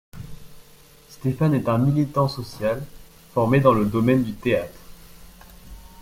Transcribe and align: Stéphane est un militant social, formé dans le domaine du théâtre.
Stéphane 1.09 1.53
est 1.53 1.69
un 1.69 1.77
militant 1.77 2.27
social, 2.27 2.83
formé 3.35 3.59
dans 3.59 3.73
le 3.75 3.85
domaine 3.85 4.23
du 4.23 4.33
théâtre. 4.33 4.73